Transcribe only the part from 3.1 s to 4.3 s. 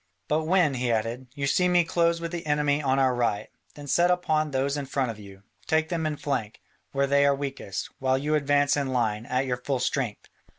right, then set